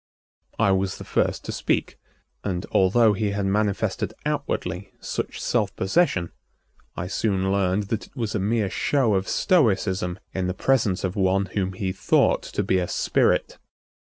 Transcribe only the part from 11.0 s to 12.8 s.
of one whom he thought to be